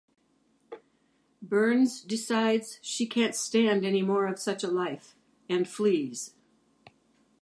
[1.43, 5.15] Burns decides she can't stand any more of such a life,
[5.47, 6.33] and flees.